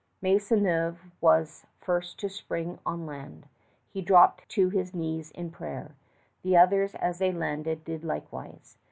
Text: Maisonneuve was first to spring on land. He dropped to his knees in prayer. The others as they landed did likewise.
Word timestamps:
Maisonneuve 0.23 1.11
was 1.21 1.67
first 1.79 2.19
to 2.19 2.27
spring 2.27 2.79
on 2.87 3.05
land. 3.05 3.45
He 3.91 4.01
dropped 4.01 4.49
to 4.49 4.69
his 4.69 4.95
knees 4.95 5.29
in 5.29 5.51
prayer. 5.51 5.93
The 6.41 6.57
others 6.57 6.95
as 6.95 7.19
they 7.19 7.31
landed 7.31 7.83
did 7.83 8.03
likewise. 8.03 8.79